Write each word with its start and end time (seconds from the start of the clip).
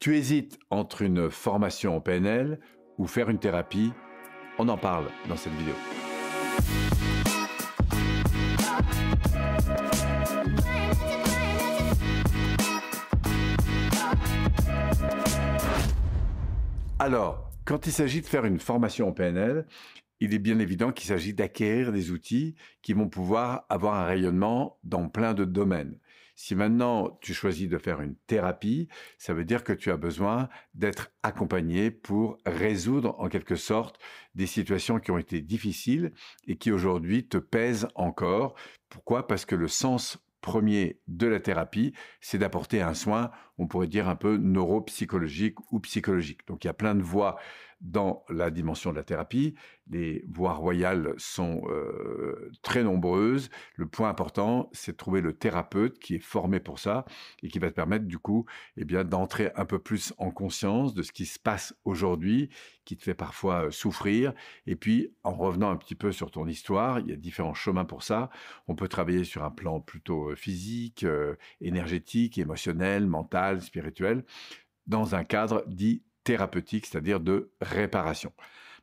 Tu 0.00 0.16
hésites 0.16 0.58
entre 0.70 1.02
une 1.02 1.30
formation 1.30 1.94
en 1.94 2.00
PNL 2.00 2.58
ou 2.96 3.06
faire 3.06 3.28
une 3.28 3.38
thérapie 3.38 3.92
On 4.58 4.66
en 4.70 4.78
parle 4.78 5.08
dans 5.28 5.36
cette 5.36 5.52
vidéo. 5.52 5.74
Alors, 16.98 17.50
quand 17.66 17.86
il 17.86 17.92
s'agit 17.92 18.22
de 18.22 18.26
faire 18.26 18.46
une 18.46 18.58
formation 18.58 19.06
en 19.06 19.12
PNL, 19.12 19.66
il 20.20 20.32
est 20.32 20.38
bien 20.38 20.60
évident 20.60 20.92
qu'il 20.92 21.08
s'agit 21.08 21.34
d'acquérir 21.34 21.92
des 21.92 22.10
outils 22.10 22.54
qui 22.80 22.94
vont 22.94 23.10
pouvoir 23.10 23.66
avoir 23.68 23.96
un 23.96 24.06
rayonnement 24.06 24.78
dans 24.82 25.10
plein 25.10 25.34
de 25.34 25.44
domaines. 25.44 25.98
Si 26.42 26.54
maintenant 26.54 27.18
tu 27.20 27.34
choisis 27.34 27.68
de 27.68 27.76
faire 27.76 28.00
une 28.00 28.16
thérapie, 28.26 28.88
ça 29.18 29.34
veut 29.34 29.44
dire 29.44 29.62
que 29.62 29.74
tu 29.74 29.90
as 29.90 29.98
besoin 29.98 30.48
d'être 30.72 31.10
accompagné 31.22 31.90
pour 31.90 32.38
résoudre 32.46 33.14
en 33.18 33.28
quelque 33.28 33.56
sorte 33.56 34.00
des 34.34 34.46
situations 34.46 35.00
qui 35.00 35.10
ont 35.10 35.18
été 35.18 35.42
difficiles 35.42 36.14
et 36.46 36.56
qui 36.56 36.72
aujourd'hui 36.72 37.28
te 37.28 37.36
pèsent 37.36 37.88
encore. 37.94 38.54
Pourquoi? 38.88 39.26
Parce 39.26 39.44
que 39.44 39.54
le 39.54 39.68
sens 39.68 40.16
premier 40.40 40.98
de 41.08 41.26
la 41.26 41.40
thérapie, 41.40 41.92
c'est 42.22 42.38
d'apporter 42.38 42.80
un 42.80 42.94
soin, 42.94 43.30
on 43.58 43.66
pourrait 43.66 43.86
dire 43.86 44.08
un 44.08 44.16
peu 44.16 44.38
neuropsychologique 44.38 45.58
ou 45.70 45.78
psychologique. 45.80 46.46
Donc 46.46 46.64
il 46.64 46.68
y 46.68 46.70
a 46.70 46.74
plein 46.74 46.94
de 46.94 47.02
voies 47.02 47.38
dans 47.80 48.24
la 48.28 48.50
dimension 48.50 48.90
de 48.90 48.96
la 48.96 49.02
thérapie. 49.02 49.54
Les 49.88 50.24
voies 50.28 50.52
royales 50.52 51.14
sont 51.16 51.62
euh, 51.68 52.50
très 52.62 52.84
nombreuses. 52.84 53.50
Le 53.74 53.86
point 53.86 54.08
important, 54.08 54.68
c'est 54.72 54.92
de 54.92 54.96
trouver 54.96 55.20
le 55.20 55.32
thérapeute 55.32 55.98
qui 55.98 56.16
est 56.16 56.22
formé 56.22 56.60
pour 56.60 56.78
ça 56.78 57.04
et 57.42 57.48
qui 57.48 57.58
va 57.58 57.70
te 57.70 57.74
permettre 57.74 58.04
du 58.04 58.18
coup, 58.18 58.44
eh 58.76 58.84
bien, 58.84 59.02
d'entrer 59.04 59.50
un 59.56 59.64
peu 59.64 59.78
plus 59.78 60.12
en 60.18 60.30
conscience 60.30 60.94
de 60.94 61.02
ce 61.02 61.12
qui 61.12 61.26
se 61.26 61.38
passe 61.38 61.74
aujourd'hui, 61.84 62.50
qui 62.84 62.96
te 62.96 63.02
fait 63.02 63.14
parfois 63.14 63.66
euh, 63.66 63.70
souffrir. 63.70 64.34
Et 64.66 64.76
puis, 64.76 65.14
en 65.24 65.32
revenant 65.32 65.70
un 65.70 65.76
petit 65.76 65.94
peu 65.94 66.12
sur 66.12 66.30
ton 66.30 66.46
histoire, 66.46 67.00
il 67.00 67.08
y 67.08 67.12
a 67.12 67.16
différents 67.16 67.54
chemins 67.54 67.84
pour 67.86 68.02
ça. 68.02 68.30
On 68.68 68.74
peut 68.74 68.88
travailler 68.88 69.24
sur 69.24 69.42
un 69.42 69.50
plan 69.50 69.80
plutôt 69.80 70.30
euh, 70.30 70.36
physique, 70.36 71.06
énergétique, 71.60 72.38
émotionnel, 72.38 73.06
mental, 73.06 73.62
spirituel, 73.62 74.24
dans 74.86 75.14
un 75.14 75.24
cadre 75.24 75.64
dit 75.66 76.02
thérapeutique, 76.30 76.86
c'est-à-dire 76.86 77.18
de 77.18 77.50
réparation. 77.60 78.32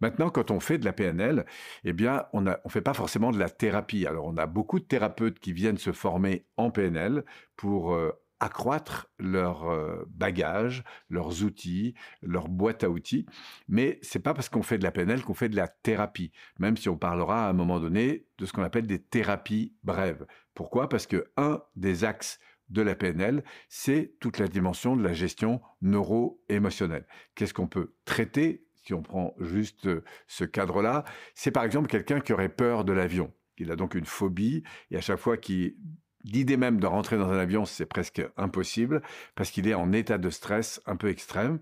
Maintenant, 0.00 0.30
quand 0.30 0.50
on 0.50 0.60
fait 0.60 0.78
de 0.78 0.86
la 0.86 0.94
PNL, 0.94 1.44
eh 1.84 1.92
bien, 1.92 2.24
on 2.32 2.40
ne 2.40 2.52
fait 2.68 2.80
pas 2.80 2.94
forcément 2.94 3.32
de 3.32 3.38
la 3.38 3.50
thérapie. 3.50 4.06
Alors, 4.06 4.24
on 4.24 4.38
a 4.38 4.46
beaucoup 4.46 4.80
de 4.80 4.84
thérapeutes 4.84 5.38
qui 5.38 5.52
viennent 5.52 5.76
se 5.76 5.92
former 5.92 6.46
en 6.56 6.70
PNL 6.70 7.22
pour 7.54 7.92
euh, 7.92 8.12
accroître 8.40 9.10
leur 9.18 9.68
euh, 9.70 10.06
bagage, 10.08 10.84
leurs 11.10 11.44
outils, 11.44 11.94
leur 12.22 12.48
boîte 12.48 12.82
à 12.82 12.88
outils. 12.88 13.26
Mais 13.68 13.98
c'est 14.00 14.20
pas 14.20 14.32
parce 14.32 14.48
qu'on 14.48 14.62
fait 14.62 14.78
de 14.78 14.84
la 14.84 14.90
PNL 14.90 15.22
qu'on 15.22 15.34
fait 15.34 15.50
de 15.50 15.56
la 15.56 15.68
thérapie. 15.68 16.32
Même 16.58 16.78
si 16.78 16.88
on 16.88 16.96
parlera 16.96 17.46
à 17.46 17.50
un 17.50 17.52
moment 17.52 17.78
donné 17.78 18.26
de 18.38 18.46
ce 18.46 18.54
qu'on 18.54 18.62
appelle 18.62 18.86
des 18.86 19.02
thérapies 19.02 19.74
brèves. 19.82 20.24
Pourquoi? 20.54 20.88
Parce 20.88 21.06
que 21.06 21.30
un 21.36 21.62
des 21.76 22.04
axes 22.04 22.38
de 22.68 22.82
la 22.82 22.94
PNL, 22.94 23.44
c'est 23.68 24.14
toute 24.20 24.38
la 24.38 24.48
dimension 24.48 24.96
de 24.96 25.02
la 25.02 25.12
gestion 25.12 25.60
neuro-émotionnelle. 25.82 27.06
Qu'est-ce 27.34 27.54
qu'on 27.54 27.68
peut 27.68 27.94
traiter 28.04 28.66
si 28.74 28.94
on 28.94 29.02
prend 29.02 29.34
juste 29.40 29.88
ce 30.26 30.44
cadre-là? 30.44 31.04
C'est 31.34 31.50
par 31.50 31.64
exemple 31.64 31.88
quelqu'un 31.88 32.20
qui 32.20 32.32
aurait 32.32 32.48
peur 32.48 32.84
de 32.84 32.92
l'avion. 32.92 33.32
Il 33.58 33.70
a 33.70 33.76
donc 33.76 33.94
une 33.94 34.04
phobie 34.04 34.62
et 34.90 34.96
à 34.96 35.00
chaque 35.00 35.20
fois 35.20 35.36
qu'il 35.36 35.76
L'idée 36.24 36.56
même 36.56 36.80
de 36.80 36.86
rentrer 36.86 37.18
dans 37.18 37.30
un 37.30 37.38
avion, 37.38 37.66
c'est 37.66 37.84
presque 37.84 38.26
impossible 38.38 39.02
parce 39.34 39.50
qu'il 39.50 39.68
est 39.68 39.74
en 39.74 39.92
état 39.92 40.16
de 40.16 40.30
stress 40.30 40.80
un 40.86 40.96
peu 40.96 41.08
extrême. 41.08 41.60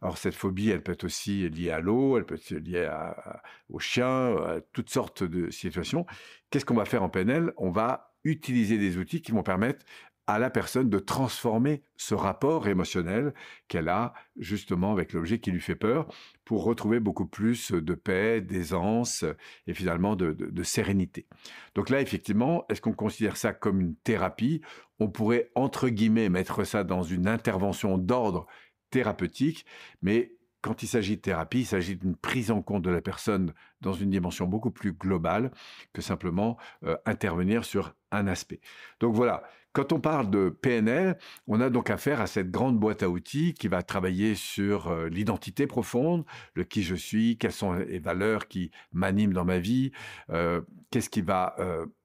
Alors 0.00 0.16
cette 0.16 0.34
phobie, 0.34 0.70
elle 0.70 0.82
peut 0.82 0.92
être 0.92 1.04
aussi 1.04 1.48
liée 1.48 1.70
à 1.70 1.80
l'eau, 1.80 2.16
elle 2.16 2.24
peut 2.24 2.36
être 2.36 2.50
liée 2.52 2.88
aux 3.68 3.80
chiens, 3.80 4.36
à 4.36 4.60
toutes 4.72 4.90
sortes 4.90 5.24
de 5.24 5.50
situations. 5.50 6.06
Qu'est-ce 6.50 6.64
qu'on 6.64 6.74
va 6.74 6.84
faire 6.84 7.02
en 7.02 7.08
PNL 7.08 7.52
On 7.56 7.70
va 7.70 8.14
utiliser 8.22 8.78
des 8.78 8.96
outils 8.98 9.22
qui 9.22 9.32
vont 9.32 9.42
permettre 9.42 9.84
à 10.26 10.38
la 10.38 10.50
personne 10.50 10.90
de 10.90 10.98
transformer 10.98 11.82
ce 11.96 12.14
rapport 12.14 12.66
émotionnel 12.66 13.32
qu'elle 13.68 13.88
a 13.88 14.12
justement 14.36 14.92
avec 14.92 15.12
l'objet 15.12 15.38
qui 15.38 15.52
lui 15.52 15.60
fait 15.60 15.76
peur 15.76 16.12
pour 16.44 16.64
retrouver 16.64 16.98
beaucoup 16.98 17.26
plus 17.26 17.72
de 17.72 17.94
paix, 17.94 18.40
d'aisance 18.40 19.24
et 19.66 19.74
finalement 19.74 20.16
de, 20.16 20.62
sérénité. 20.62 21.26
Donc 21.74 21.90
là, 21.90 22.00
effectivement, 22.00 22.64
est-ce 22.68 22.80
qu'on 22.80 22.92
considère 22.92 23.36
ça 23.36 23.52
comme 23.52 23.80
une 23.80 23.94
thérapie? 23.94 24.62
On 24.98 25.08
pourrait, 25.08 25.50
entre 25.54 25.88
guillemets, 25.88 26.28
mettre 26.28 26.64
ça 26.64 26.82
dans 26.82 27.02
une 27.02 27.28
intervention 27.28 27.98
d'ordre 27.98 28.46
thérapeutique, 28.90 29.64
mais 30.02 30.32
quand 30.60 30.82
il 30.82 30.88
s'agit 30.88 31.16
de 31.16 31.20
thérapie, 31.20 31.60
il 31.60 31.66
s'agit 31.66 31.94
d'une 31.96 32.16
prise 32.16 32.50
en 32.50 32.62
compte 32.62 32.82
de 32.82 32.90
la 32.90 33.00
personne 33.00 33.52
dans 33.86 33.92
une 33.92 34.10
dimension 34.10 34.46
beaucoup 34.46 34.72
plus 34.72 34.92
globale 34.92 35.52
que 35.92 36.02
simplement 36.02 36.58
euh, 36.84 36.96
intervenir 37.06 37.64
sur 37.64 37.94
un 38.10 38.26
aspect. 38.26 38.60
Donc 39.00 39.14
voilà, 39.14 39.44
quand 39.72 39.92
on 39.92 40.00
parle 40.00 40.30
de 40.30 40.48
PNL, 40.48 41.18
on 41.46 41.60
a 41.60 41.70
donc 41.70 41.90
affaire 41.90 42.20
à 42.20 42.26
cette 42.26 42.50
grande 42.50 42.78
boîte 42.78 43.02
à 43.02 43.08
outils 43.08 43.54
qui 43.54 43.68
va 43.68 43.82
travailler 43.82 44.34
sur 44.34 44.88
euh, 44.88 45.08
l'identité 45.08 45.66
profonde, 45.66 46.24
le 46.54 46.64
qui 46.64 46.82
je 46.82 46.96
suis, 46.96 47.36
quelles 47.38 47.52
sont 47.52 47.74
les 47.74 48.00
valeurs 48.00 48.48
qui 48.48 48.70
m'animent 48.92 49.34
dans 49.34 49.44
ma 49.44 49.58
vie, 49.58 49.92
euh, 50.30 50.62
qu'est-ce 50.90 51.10
qui 51.10 51.20
va 51.20 51.54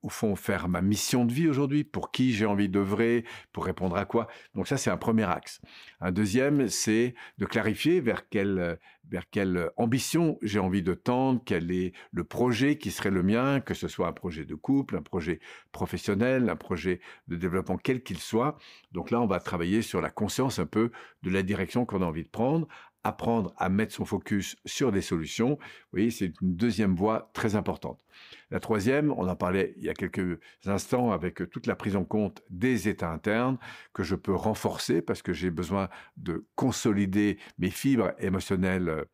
au 0.03 0.09
fond 0.09 0.35
faire 0.35 0.67
ma 0.67 0.81
mission 0.81 1.25
de 1.25 1.33
vie 1.33 1.47
aujourd'hui, 1.47 1.83
pour 1.83 2.11
qui 2.11 2.33
j'ai 2.33 2.45
envie 2.45 2.69
d'œuvrer, 2.69 3.23
pour 3.53 3.65
répondre 3.65 3.95
à 3.95 4.05
quoi. 4.05 4.27
Donc 4.53 4.67
ça 4.67 4.77
c'est 4.77 4.89
un 4.89 4.97
premier 4.97 5.23
axe. 5.23 5.61
Un 5.99 6.11
deuxième, 6.11 6.67
c'est 6.67 7.15
de 7.37 7.45
clarifier 7.45 8.01
vers 8.01 8.27
quelle 8.29 8.79
vers 9.09 9.29
quelle 9.29 9.69
ambition 9.78 10.38
j'ai 10.41 10.59
envie 10.59 10.84
de 10.84 10.94
tendre, 10.94 11.41
quel 11.45 11.72
est 11.72 11.94
le 12.12 12.23
projet 12.23 12.78
qui 12.78 12.91
serait 12.91 13.12
le 13.12 13.23
mien, 13.23 13.59
que 13.59 13.73
ce 13.73 13.88
soit 13.88 14.07
un 14.07 14.13
projet 14.13 14.45
de 14.45 14.56
couple, 14.56 14.95
un 14.97 15.01
projet 15.01 15.39
professionnel, 15.72 16.50
un 16.50 16.56
projet 16.56 17.01
de 17.28 17.35
développement 17.35 17.78
quel 17.78 18.03
qu'il 18.03 18.19
soit. 18.19 18.57
Donc 18.91 19.11
là, 19.11 19.22
on 19.22 19.28
va 19.28 19.40
travailler 19.40 19.81
sur 19.81 20.01
la 20.01 20.09
conscience 20.09 20.59
un 20.59 20.66
peu 20.66 20.91
de 21.23 21.29
la 21.29 21.44
direction 21.44 21.85
qu'on 21.85 22.01
a 22.01 22.06
envie 22.06 22.23
de 22.23 22.29
prendre, 22.29 22.67
apprendre 23.03 23.53
à 23.57 23.69
mettre 23.69 23.94
son 23.94 24.06
focus 24.06 24.56
sur 24.66 24.91
des 24.91 25.01
solutions. 25.01 25.51
Vous 25.51 25.94
voyez, 25.94 26.12
c'est 26.12 26.34
une 26.41 26.56
deuxième 26.56 26.95
voie 26.95 27.31
très 27.34 27.56
importante. 27.56 28.06
La 28.51 28.59
troisième, 28.59 29.12
on 29.12 29.28
en 29.28 29.35
parlait 29.35 29.73
il 29.78 29.84
y 29.84 29.89
a 29.89 29.94
quelques 29.94 30.39
instants 30.66 31.11
avec 31.11 31.50
toute 31.50 31.67
la 31.67 31.75
prise 31.75 31.95
en 31.95 32.03
compte 32.03 32.44
des 32.50 32.90
états 32.90 33.11
internes 33.11 33.57
que 33.94 34.03
je 34.03 34.16
peux 34.16 34.35
renforcer 34.35 35.01
parce 35.01 35.22
que 35.22 35.34
j'ai 35.34 35.50
besoin 35.50 35.90
de 36.17 36.45
consolider 36.56 37.38
mes 37.57 37.69
fibres 37.69 38.13
émotionnelles 38.19 38.90
euh, 38.90 39.06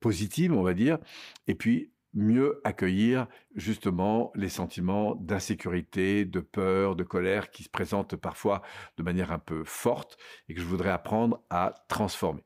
positives, 0.00 0.52
on 0.52 0.62
va 0.62 0.74
dire, 0.74 0.98
et 1.46 1.54
puis 1.54 1.90
mieux 2.16 2.60
accueillir 2.64 3.26
justement 3.54 4.32
les 4.34 4.48
sentiments 4.48 5.14
d'insécurité, 5.16 6.24
de 6.24 6.40
peur, 6.40 6.96
de 6.96 7.04
colère 7.04 7.50
qui 7.50 7.62
se 7.62 7.68
présentent 7.68 8.16
parfois 8.16 8.62
de 8.96 9.02
manière 9.02 9.32
un 9.32 9.38
peu 9.38 9.64
forte 9.64 10.16
et 10.48 10.54
que 10.54 10.60
je 10.60 10.66
voudrais 10.66 10.90
apprendre 10.90 11.42
à 11.50 11.74
transformer. 11.88 12.45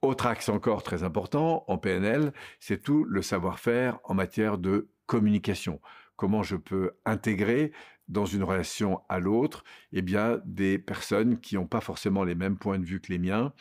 Autre 0.00 0.26
axe 0.26 0.48
encore 0.48 0.84
très 0.84 1.02
important 1.02 1.64
en 1.66 1.76
PNL, 1.76 2.32
c'est 2.60 2.82
tout 2.82 3.04
le 3.04 3.20
savoir-faire 3.20 3.98
en 4.04 4.14
matière 4.14 4.56
de 4.56 4.90
communication. 5.06 5.80
Comment 6.14 6.44
je 6.44 6.54
peux 6.54 6.92
intégrer 7.04 7.72
dans 8.06 8.24
une 8.24 8.44
relation 8.44 9.00
à 9.08 9.18
l'autre, 9.18 9.64
eh 9.92 10.02
bien, 10.02 10.40
des 10.44 10.78
personnes 10.78 11.40
qui 11.40 11.56
n'ont 11.56 11.66
pas 11.66 11.80
forcément 11.80 12.22
les 12.22 12.36
mêmes 12.36 12.56
points 12.56 12.78
de 12.78 12.84
vue 12.84 13.00
que 13.00 13.12
les 13.12 13.18
miens, 13.18 13.52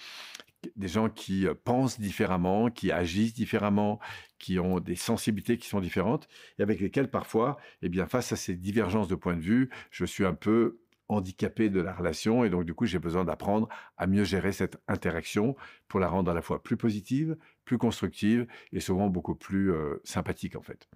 des 0.75 0.87
gens 0.87 1.09
qui 1.09 1.47
euh, 1.47 1.53
pensent 1.55 1.99
différemment, 1.99 2.69
qui 2.69 2.91
agissent 2.91 3.33
différemment, 3.33 3.99
qui 4.39 4.59
ont 4.59 4.79
des 4.79 4.95
sensibilités 4.95 5.57
qui 5.57 5.67
sont 5.67 5.79
différentes 5.81 6.27
et 6.59 6.63
avec 6.63 6.79
lesquelles 6.79 7.09
parfois, 7.09 7.57
eh 7.81 7.89
bien, 7.89 8.05
face 8.05 8.31
à 8.31 8.35
ces 8.35 8.55
divergences 8.55 9.07
de 9.07 9.15
points 9.15 9.35
de 9.35 9.41
vue, 9.41 9.69
je 9.91 10.05
suis 10.05 10.25
un 10.25 10.33
peu 10.33 10.79
handicapé 11.09 11.69
de 11.69 11.79
la 11.79 11.94
relation 11.94 12.44
et 12.44 12.50
donc 12.50 12.66
du 12.66 12.73
coup 12.73 12.85
j'ai 12.85 13.00
besoin 13.00 13.25
d'apprendre 13.25 13.69
à 13.97 14.07
mieux 14.07 14.23
gérer 14.23 14.51
cette 14.51 14.78
interaction 14.88 15.56
pour 15.88 16.00
la 16.00 16.09
rendre 16.09 16.31
à 16.31 16.33
la 16.33 16.42
fois 16.42 16.62
plus 16.62 16.77
positive, 16.77 17.38
plus 17.65 17.77
constructive 17.77 18.48
et 18.74 18.80
souvent 18.80 19.07
beaucoup 19.07 19.36
plus 19.36 19.71
euh, 19.71 20.01
sympathique 20.04 20.56
en 20.56 20.62
fait. 20.62 20.88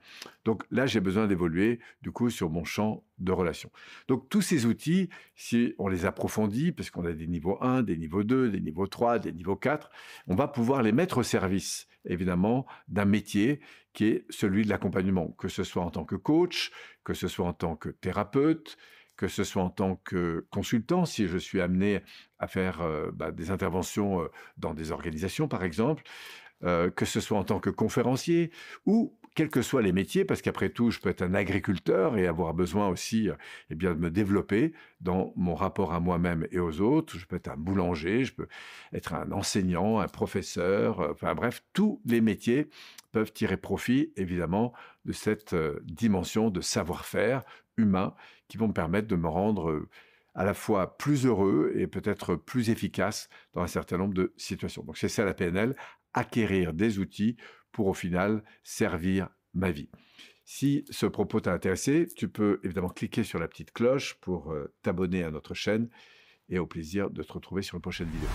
Donc 0.45 0.63
là 0.71 0.85
j'ai 0.85 0.99
besoin 0.99 1.27
d'évoluer 1.27 1.79
du 2.01 2.11
coup 2.11 2.29
sur 2.29 2.49
mon 2.49 2.63
champ 2.63 3.03
de 3.19 3.31
relation. 3.31 3.71
Donc 4.07 4.29
tous 4.29 4.41
ces 4.41 4.65
outils, 4.65 5.09
si 5.35 5.75
on 5.77 5.87
les 5.87 6.05
approfondit, 6.05 6.71
parce 6.71 6.89
qu'on 6.89 7.05
a 7.05 7.13
des 7.13 7.27
niveaux 7.27 7.57
1, 7.61 7.83
des 7.83 7.97
niveaux 7.97 8.23
2, 8.23 8.49
des 8.49 8.59
niveaux 8.59 8.87
3, 8.87 9.19
des 9.19 9.31
niveaux 9.31 9.55
4, 9.55 9.89
on 10.27 10.35
va 10.35 10.47
pouvoir 10.47 10.81
les 10.83 10.91
mettre 10.91 11.19
au 11.19 11.23
service 11.23 11.87
évidemment 12.05 12.65
d'un 12.87 13.05
métier 13.05 13.59
qui 13.93 14.05
est 14.05 14.25
celui 14.29 14.63
de 14.63 14.69
l'accompagnement, 14.69 15.29
que 15.37 15.47
ce 15.47 15.63
soit 15.63 15.83
en 15.83 15.91
tant 15.91 16.05
que 16.05 16.15
coach, 16.15 16.71
que 17.03 17.13
ce 17.13 17.27
soit 17.27 17.45
en 17.45 17.53
tant 17.53 17.75
que 17.75 17.89
thérapeute, 17.89 18.77
que 19.21 19.27
ce 19.27 19.43
soit 19.43 19.61
en 19.61 19.69
tant 19.69 19.97
que 19.97 20.47
consultant, 20.49 21.05
si 21.05 21.27
je 21.27 21.37
suis 21.37 21.61
amené 21.61 22.01
à 22.39 22.47
faire 22.47 22.81
euh, 22.81 23.11
bah, 23.13 23.31
des 23.31 23.51
interventions 23.51 24.27
dans 24.57 24.73
des 24.73 24.91
organisations, 24.91 25.47
par 25.47 25.63
exemple, 25.63 26.01
que 26.61 27.05
ce 27.05 27.19
soit 27.19 27.39
en 27.39 27.43
tant 27.43 27.59
que 27.59 27.71
conférencier 27.71 28.51
ou 28.85 29.17
quels 29.35 29.49
que 29.49 29.61
soient 29.61 29.81
les 29.81 29.93
métiers, 29.93 30.25
parce 30.25 30.41
qu'après 30.41 30.69
tout, 30.69 30.91
je 30.91 30.99
peux 30.99 31.09
être 31.09 31.21
un 31.21 31.33
agriculteur 31.33 32.17
et 32.17 32.27
avoir 32.27 32.53
besoin 32.53 32.89
aussi 32.89 33.29
eh 33.69 33.75
bien, 33.75 33.93
de 33.93 33.99
me 33.99 34.11
développer 34.11 34.73
dans 34.99 35.33
mon 35.35 35.55
rapport 35.55 35.93
à 35.93 35.99
moi-même 35.99 36.47
et 36.51 36.59
aux 36.59 36.81
autres. 36.81 37.17
Je 37.17 37.25
peux 37.25 37.37
être 37.37 37.49
un 37.49 37.57
boulanger, 37.57 38.25
je 38.25 38.33
peux 38.33 38.47
être 38.93 39.13
un 39.13 39.31
enseignant, 39.31 39.99
un 39.99 40.07
professeur, 40.07 40.99
enfin 41.11 41.33
bref, 41.33 41.63
tous 41.73 42.01
les 42.05 42.21
métiers 42.21 42.69
peuvent 43.11 43.31
tirer 43.31 43.57
profit, 43.57 44.11
évidemment, 44.15 44.73
de 45.05 45.13
cette 45.13 45.55
dimension 45.83 46.49
de 46.49 46.61
savoir-faire 46.61 47.43
humain 47.77 48.13
qui 48.47 48.57
vont 48.57 48.67
me 48.67 48.73
permettre 48.73 49.07
de 49.07 49.15
me 49.15 49.27
rendre 49.27 49.87
à 50.35 50.45
la 50.45 50.53
fois 50.53 50.97
plus 50.97 51.25
heureux 51.25 51.73
et 51.75 51.87
peut-être 51.87 52.35
plus 52.35 52.69
efficace 52.69 53.29
dans 53.53 53.61
un 53.61 53.67
certain 53.67 53.97
nombre 53.97 54.13
de 54.13 54.33
situations. 54.37 54.83
Donc 54.83 54.97
c'est 54.97 55.09
ça 55.09 55.25
la 55.25 55.33
PNL, 55.33 55.75
acquérir 56.13 56.73
des 56.73 56.99
outils 56.99 57.37
pour 57.71 57.87
au 57.87 57.93
final 57.93 58.43
servir 58.63 59.29
ma 59.53 59.71
vie. 59.71 59.89
Si 60.45 60.85
ce 60.89 61.05
propos 61.05 61.39
t'a 61.39 61.53
intéressé, 61.53 62.07
tu 62.15 62.27
peux 62.27 62.59
évidemment 62.63 62.89
cliquer 62.89 63.23
sur 63.23 63.39
la 63.39 63.47
petite 63.47 63.71
cloche 63.71 64.15
pour 64.15 64.51
euh, 64.51 64.73
t'abonner 64.81 65.23
à 65.23 65.31
notre 65.31 65.53
chaîne 65.53 65.89
et 66.49 66.59
au 66.59 66.67
plaisir 66.67 67.09
de 67.09 67.23
te 67.23 67.31
retrouver 67.31 67.61
sur 67.61 67.75
une 67.75 67.81
prochaine 67.81 68.09
vidéo. 68.09 68.29